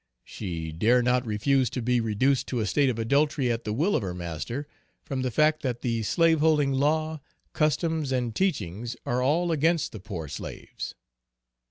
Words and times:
She 0.23 0.71
dare 0.71 1.03
not 1.03 1.27
refuse 1.27 1.69
to 1.69 1.79
be 1.79 2.01
reduced 2.01 2.47
to 2.47 2.59
a 2.59 2.65
state 2.65 2.89
of 2.89 2.97
adultery 2.97 3.51
at 3.51 3.65
the 3.65 3.71
will 3.71 3.95
of 3.95 4.01
her 4.01 4.15
master; 4.15 4.65
from 5.03 5.21
the 5.21 5.29
fact 5.29 5.61
that 5.61 5.81
the 5.81 6.01
slaveholding 6.01 6.73
law, 6.73 7.21
customs 7.53 8.11
and 8.11 8.33
teachings 8.35 8.95
are 9.05 9.21
all 9.21 9.51
against 9.51 9.91
the 9.91 9.99
poor 9.99 10.27
slaves. 10.27 10.95